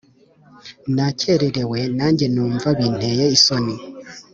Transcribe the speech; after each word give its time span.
Nakererewe 0.95 1.79
nanjye 1.97 2.25
numva 2.33 2.67
bineye 2.79 3.25
isoni 3.37 3.75